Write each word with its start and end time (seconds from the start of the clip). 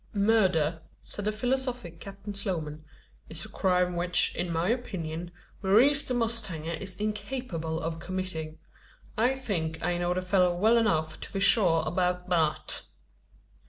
"Murder," 0.15 0.81
said 1.03 1.25
the 1.25 1.31
philosophic 1.31 1.99
Captain 1.99 2.33
Sloman, 2.33 2.83
"is 3.29 3.45
a 3.45 3.49
crime 3.49 3.95
which, 3.95 4.33
in 4.35 4.51
my 4.51 4.67
opinion, 4.69 5.29
Maurice 5.61 6.03
the 6.05 6.15
mustanger 6.15 6.73
is 6.73 6.95
incapable 6.95 7.79
of 7.79 7.99
committing. 7.99 8.57
I 9.15 9.35
think, 9.35 9.83
I 9.83 9.99
know 9.99 10.15
the 10.15 10.23
fellow 10.23 10.55
well 10.57 10.77
enough 10.77 11.19
to 11.19 11.31
be 11.31 11.39
sure 11.39 11.83
about 11.85 12.29
that." 12.29 12.81